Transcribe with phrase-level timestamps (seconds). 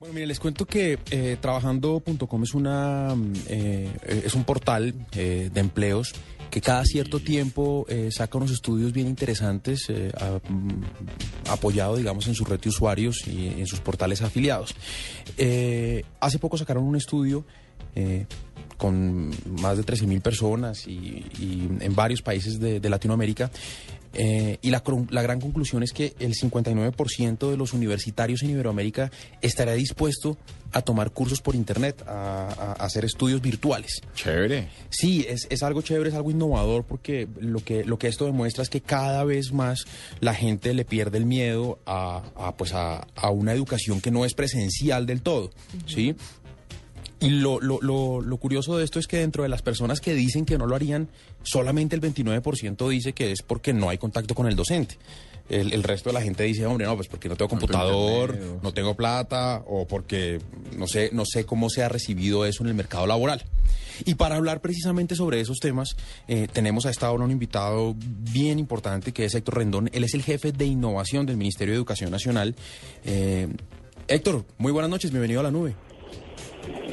[0.00, 5.50] Bueno, mire, les cuento que eh, trabajando.com es una mm, eh, es un portal eh,
[5.52, 6.14] de empleos
[6.52, 12.60] que cada cierto tiempo saca unos estudios bien interesantes mm, apoyado, digamos, en su red
[12.60, 14.74] de usuarios y en sus portales afiliados.
[16.20, 17.44] Hace poco sacaron un estudio
[18.78, 19.28] con
[19.60, 21.26] más de 13.000 personas y,
[21.80, 23.50] en varios países de Latinoamérica.
[24.20, 29.12] Eh, y la, la gran conclusión es que el 59% de los universitarios en Iberoamérica
[29.40, 30.36] estará dispuesto
[30.72, 34.02] a tomar cursos por Internet, a, hacer estudios virtuales.
[34.16, 34.70] Chévere.
[34.90, 38.64] Sí, es, es algo chévere, es algo innovador porque lo que, lo que esto demuestra
[38.64, 39.84] es que cada vez más
[40.18, 44.24] la gente le pierde el miedo a, a, pues a, a una educación que no
[44.24, 45.52] es presencial del todo,
[45.86, 46.16] ¿sí?
[47.20, 50.14] Y lo, lo, lo, lo curioso de esto es que dentro de las personas que
[50.14, 51.08] dicen que no lo harían,
[51.42, 54.96] solamente el 29% dice que es porque no hay contacto con el docente.
[55.48, 58.72] El, el resto de la gente dice, hombre, no, pues porque no tengo computador, no
[58.72, 60.40] tengo plata, o porque
[60.76, 63.42] no sé, no sé cómo se ha recibido eso en el mercado laboral.
[64.04, 65.96] Y para hablar precisamente sobre esos temas,
[66.28, 69.90] eh, tenemos a esta hora un invitado bien importante que es Héctor Rendón.
[69.92, 72.54] Él es el jefe de innovación del Ministerio de Educación Nacional.
[73.04, 73.48] Eh,
[74.06, 75.74] Héctor, muy buenas noches, bienvenido a la nube.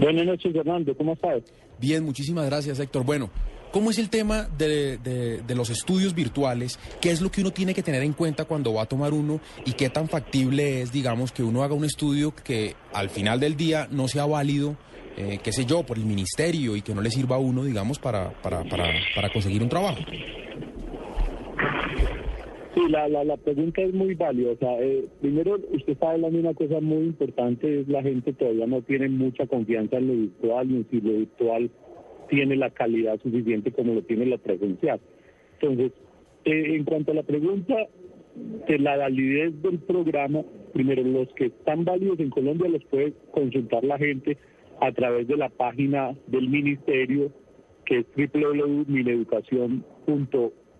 [0.00, 0.96] Buenas noches, Fernando.
[0.96, 1.42] ¿Cómo estás?
[1.78, 3.04] Bien, muchísimas gracias, Héctor.
[3.04, 3.30] Bueno,
[3.72, 6.78] ¿cómo es el tema de, los estudios virtuales?
[7.00, 9.40] ¿Qué es lo que uno tiene que tener en cuenta cuando va a tomar uno?
[9.64, 13.56] ¿Y qué tan factible es, digamos, que uno haga un estudio que al final del
[13.56, 14.76] día no sea válido,
[15.16, 17.98] eh, qué sé yo, por el ministerio y que no le sirva a uno, digamos,
[17.98, 20.00] para, para, para, para conseguir un trabajo?
[22.74, 24.14] Sí, la, la, la pregunta es muy
[24.56, 28.66] sea, eh, primero, usted está hablando de una cosa muy importante, es la gente todavía
[28.66, 31.70] no tiene mucha confianza en lo virtual en si lo virtual
[32.30, 35.00] tiene la calidad suficiente como lo tiene la presencial.
[35.60, 35.92] Entonces,
[36.46, 37.74] eh, en cuanto a la pregunta
[38.66, 43.84] de la validez del programa, primero, los que están válidos en Colombia los puede consultar
[43.84, 44.38] la gente
[44.80, 47.30] a través de la página del ministerio,
[47.84, 48.06] que es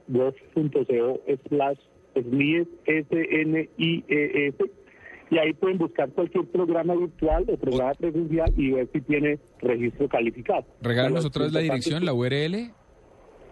[0.08, 1.78] www.mineducacion.gov.co slash
[2.14, 4.56] SNIES, S-N-I-E-S,
[5.30, 10.06] y ahí pueden buscar cualquier programa virtual o programa presencial y ver si tiene registro
[10.08, 10.64] calificado.
[10.82, 12.70] Regálanos otra vez la dirección, la URL.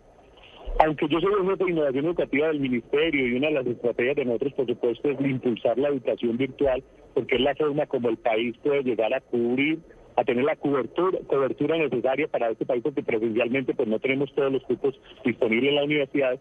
[0.79, 4.17] Aunque yo soy el jefe de innovación educativa del ministerio y una de las estrategias
[4.17, 6.83] de nosotros, por supuesto, es impulsar la educación virtual,
[7.15, 9.81] porque es la forma como el país puede llegar a cubrir,
[10.17, 14.63] a tener la cobertura, necesaria para este país, porque presencialmente pues no tenemos todos los
[14.65, 16.41] cupos disponibles en la universidad.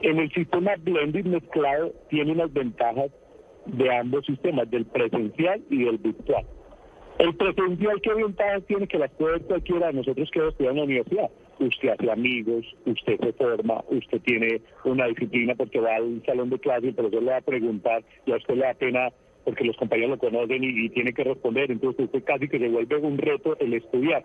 [0.00, 3.10] En el sistema blended mezclado tiene unas ventajas
[3.66, 6.44] de ambos sistemas, del presencial y del virtual.
[7.22, 10.78] El presencial, ¿qué ventajas tiene que las puede cualquiera de nosotros que hemos estudiado en
[10.78, 11.30] la universidad?
[11.60, 16.58] Usted hace amigos, usted se forma, usted tiene una disciplina porque va al salón de
[16.58, 19.08] clase y profesor le va a preguntar y a usted le da pena
[19.44, 22.68] porque los compañeros lo conocen y, y tiene que responder, entonces usted casi que se
[22.68, 24.24] vuelve un reto el estudiar.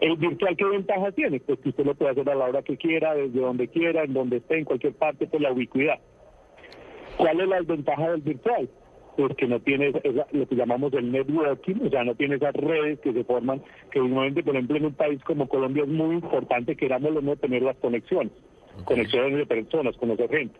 [0.00, 1.40] El virtual, ¿qué ventaja tiene?
[1.40, 4.14] Pues que usted lo puede hacer a la hora que quiera, desde donde quiera, en
[4.14, 5.98] donde esté, en cualquier parte, por la ubicuidad.
[7.16, 8.70] ¿Cuál es la desventaja del virtual?
[9.18, 12.54] Pues que no tiene esa- lo que llamamos el networking, o sea, no tiene esas
[12.54, 13.60] redes que se forman,
[13.90, 17.34] que normalmente, por ejemplo, en un país como Colombia es muy importante, queramos o no,
[17.34, 18.30] tener las conexiones,
[18.84, 20.56] conexiones de personas, conocer gente.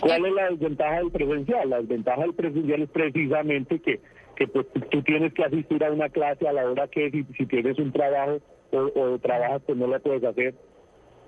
[0.00, 1.70] ¿Cuál es la desventaja del presencial?
[1.70, 4.00] La desventaja del presencial es precisamente que,
[4.34, 7.46] que pues, tú tienes que asistir a una clase a la hora que si, si
[7.46, 8.38] tienes un trabajo
[8.72, 10.54] o, o trabajas pues no lo puedes hacer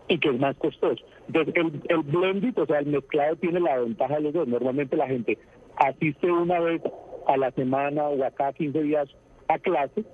[0.09, 1.05] y que es más costoso.
[1.29, 4.47] Entonces, el, el blended, o sea, el mezclado tiene la ventaja de los dos.
[4.49, 5.37] Normalmente la gente
[5.77, 6.83] asiste una vez
[7.27, 9.09] a la semana o a cada 15 días
[9.49, 10.05] a clase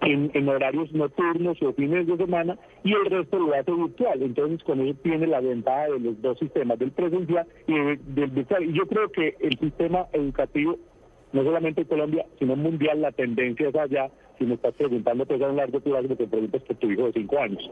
[0.00, 4.22] en, horarios nocturnos o fines de semana y el resto lo hace virtual.
[4.22, 8.64] Entonces, con eso tiene la ventaja de los dos sistemas, del presencial y del virtual.
[8.64, 10.76] Y yo creo que el sistema educativo,
[11.32, 14.10] no solamente en Colombia, sino mundial, la tendencia es allá.
[14.38, 17.12] Si me estás preguntando, pues a un largo plazo, me preguntas por tu hijo de
[17.12, 17.70] cinco años.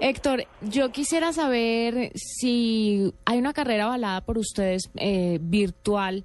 [0.00, 6.24] Héctor, yo quisiera saber si hay una carrera avalada por ustedes eh, virtual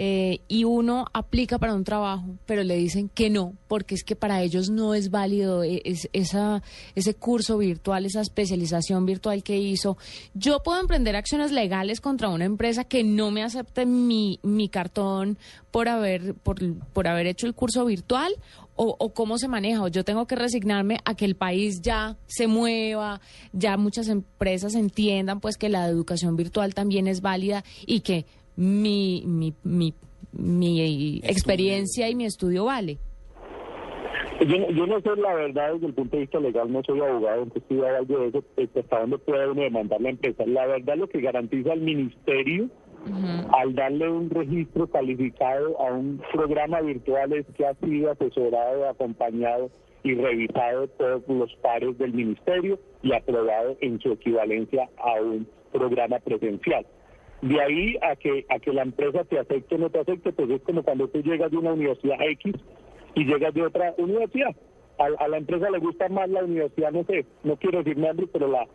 [0.00, 4.14] eh, y uno aplica para un trabajo, pero le dicen que no, porque es que
[4.14, 9.98] para ellos no es válido eh, ese curso virtual, esa especialización virtual que hizo.
[10.34, 15.36] Yo puedo emprender acciones legales contra una empresa que no me acepte mi, mi cartón
[15.72, 18.32] por haber, por haber hecho el curso virtual
[18.76, 22.16] o, o, cómo se maneja, o yo tengo que resignarme a que el país ya
[22.28, 23.20] se mueva,
[23.52, 28.26] ya muchas empresas entiendan pues que la educación virtual también es válida y que
[28.58, 29.94] mi, mi, mi,
[30.32, 32.98] mi experiencia y mi estudio vale.
[34.40, 37.42] Yo, yo, no sé la verdad desde el punto de vista legal, no soy abogado,
[37.42, 38.44] entonces estudiado algo de eso,
[38.80, 40.44] hasta dónde puede uno demandar la empresa.
[40.46, 42.68] La verdad lo que garantiza el ministerio
[43.52, 49.70] al darle un registro calificado a un programa virtual es que ha sido asesorado, acompañado
[50.02, 56.18] y revisado todos los pares del ministerio y aprobado en su equivalencia a un programa
[56.18, 56.86] presencial.
[57.42, 60.50] De ahí a que, a que la empresa te acepte o no te acepte, pues
[60.50, 62.54] es como cuando tú llegas de una universidad X
[63.14, 64.54] y llegas de otra universidad.
[64.98, 68.48] A, la empresa le gusta más la universidad, no sé, no quiero decir nombre, pero
[68.48, 68.66] la,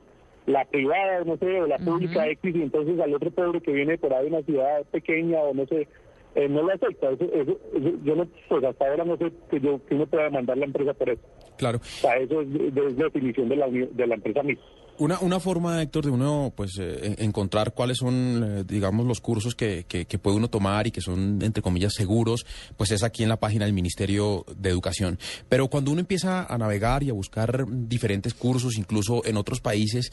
[0.46, 3.98] la privada, no sé, o la pública X, y entonces al otro pobre que viene
[3.98, 5.90] por ahí de una ciudad pequeña o no sé,
[6.36, 7.12] eh, no lo acepta.
[7.12, 7.60] Eso, eso,
[8.04, 10.94] yo no, pues hasta ahora no sé que yo que uno pueda mandar la empresa
[10.94, 11.22] por eso.
[11.58, 11.80] Claro.
[11.80, 14.64] O sea, eso es, es definición de la, de la empresa misma.
[15.00, 19.56] Una, una forma, Héctor, de uno pues eh, encontrar cuáles son, eh, digamos, los cursos
[19.56, 22.46] que, que, puede uno tomar y que son, entre comillas, seguros,
[22.78, 25.18] pues es aquí en la página del Ministerio de Educación.
[25.50, 30.12] Pero cuando uno empieza a navegar y a buscar diferentes cursos, incluso en otros países,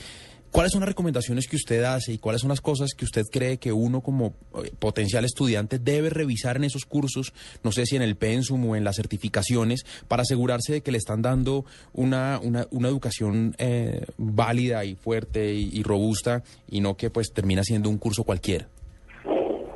[0.52, 3.58] ¿Cuáles son las recomendaciones que usted hace y cuáles son las cosas que usted cree
[3.58, 7.32] que uno como eh, potencial estudiante debe revisar en esos cursos,
[7.62, 10.99] no sé si en el pensum o en las certificaciones, para asegurarse de que le
[10.99, 17.11] están dando una, una, una educación eh, válida y fuerte y, robusta y no que
[17.11, 18.67] pues termina siendo un curso cualquiera?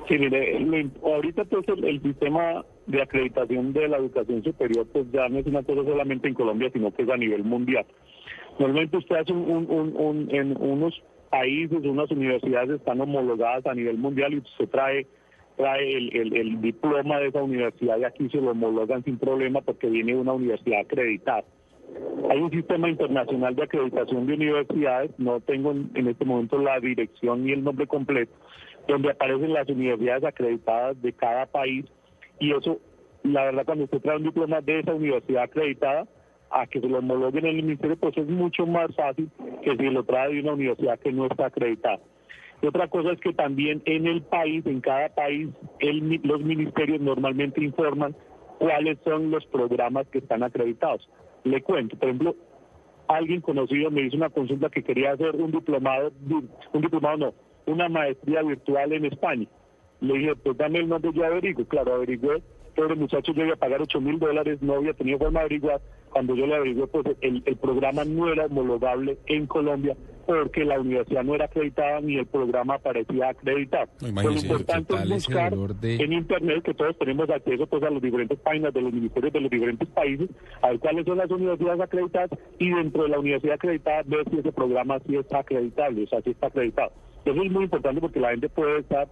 [0.08, 0.58] Sí, mire,
[1.02, 5.62] ahorita pues el, sistema de acreditación de la educación superior pues ya no es una
[5.62, 7.86] cosa solamente en Colombia, sino que es a nivel mundial.
[8.58, 14.42] Normalmente usted hace un, en unos países, unas universidades están homologadas a nivel mundial y
[14.56, 15.06] se trae
[15.56, 20.12] trae el, diploma de esa universidad y aquí se lo homologan sin problema porque viene
[20.12, 21.44] de una universidad acreditada.
[22.30, 27.44] Hay un sistema internacional de acreditación de universidades, no tengo en, este momento la dirección
[27.44, 28.32] ni el nombre completo,
[28.88, 31.84] donde aparecen las universidades acreditadas de cada país
[32.40, 32.80] y eso,
[33.22, 36.06] la verdad, cuando usted trae un diploma de esa universidad acreditada,
[36.50, 39.30] a que se lo homologuen en el ministerio, pues es mucho más fácil
[39.62, 42.00] que si lo trae de una universidad que no está acreditada.
[42.62, 45.48] Y otra cosa es que también en el país, en cada país,
[46.22, 48.14] los ministerios normalmente informan
[48.58, 51.08] cuáles son los programas que están acreditados.
[51.42, 52.36] Le cuento, por ejemplo,
[53.08, 56.12] alguien conocido me hizo una consulta que quería hacer un diplomado,
[56.72, 57.34] un diplomado no,
[57.66, 59.46] una maestría virtual en España.
[60.00, 61.66] Le dije, pues dame el nombre, yo averiguo.
[61.66, 62.42] Claro, averigué
[62.74, 65.80] pobre muchacho yo iba a pagar 8 mil dólares, no había tenido forma de averiguar.
[66.14, 69.96] Cuando yo le averigué, pues el, el programa no era homologable en Colombia
[70.26, 73.88] porque la universidad no era acreditada ni el programa parecía acreditado.
[74.00, 78.72] lo importante es buscar en Internet, que todos tenemos acceso pues, a las diferentes páginas
[78.72, 80.30] de los ministerios de los diferentes países,
[80.62, 84.38] a ver cuáles son las universidades acreditadas y dentro de la universidad acreditada ver si
[84.38, 86.92] ese programa sí está acreditable, o sea, si está acreditado.
[87.24, 89.08] Eso es muy importante porque la gente puede estar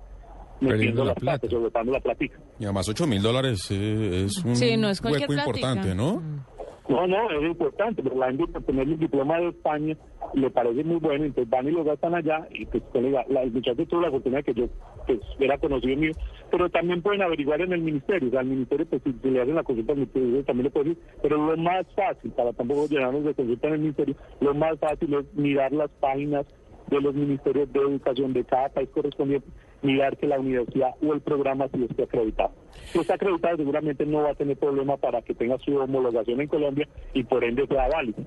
[0.62, 1.47] metiendo la plata,
[1.85, 2.38] la platica.
[2.59, 6.17] Y además 8 mil dólares eh, es un hueco importante, ¿no?
[6.17, 6.41] Mm.
[6.89, 9.97] No, no, es importante, pero la gente por tener el diploma de España
[10.35, 13.53] le parece muy bueno, entonces van y lo gastan allá y pues colega, la, el
[13.53, 14.69] muchacho tuvo la oportunidad que yo
[15.07, 16.12] pues era conocido mío,
[16.51, 19.55] pero también pueden averiguar en el ministerio, o sea, al ministerio pues si, le hacen
[19.55, 23.25] la consulta al ministerio también le puede decir, pero lo más fácil, para tampoco llenarnos
[23.25, 26.47] de consulta en el ministerio, lo más fácil es mirar las páginas
[26.89, 29.47] de los ministerios de educación de cada país correspondiente,
[29.83, 32.53] mirar que la universidad o el programa sí esté acreditado.
[32.93, 36.49] Si está acreditado, seguramente no va a tener problema para que tenga su homologación en
[36.49, 38.25] Colombia y por ende sea válido.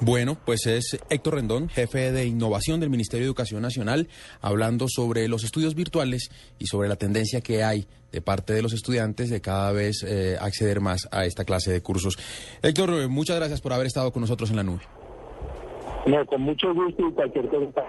[0.00, 4.06] Bueno, pues es Héctor Rendón, jefe de innovación del Ministerio de Educación Nacional,
[4.40, 8.72] hablando sobre los estudios virtuales y sobre la tendencia que hay de parte de los
[8.72, 12.16] estudiantes de cada vez eh, acceder más a esta clase de cursos.
[12.62, 14.82] Héctor, muchas gracias por haber estado con nosotros en la nube.
[16.06, 17.82] No, con mucho gusto y cualquier cosa.